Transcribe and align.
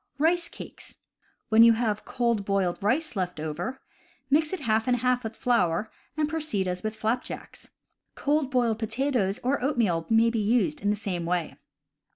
Rice 0.17 0.49
Cakes.— 0.49 0.95
When 1.49 1.61
you 1.61 1.73
have 1.73 2.05
cold 2.05 2.43
boiled 2.43 2.81
rice 2.81 3.15
left 3.15 3.39
over, 3.39 3.81
mix 4.31 4.51
it 4.51 4.61
half 4.61 4.87
and 4.87 4.97
half 4.97 5.23
with 5.23 5.35
flour, 5.35 5.91
and 6.17 6.27
proceed 6.27 6.67
as 6.67 6.81
with 6.81 6.95
flapjacks. 6.95 7.69
Cold 8.15 8.49
boiled 8.49 8.79
potatoes 8.79 9.39
or 9.43 9.63
oatmeal 9.63 10.07
may 10.09 10.31
be 10.31 10.39
used 10.39 10.81
in 10.81 10.89
the 10.89 10.95
same 10.95 11.27
way. 11.27 11.53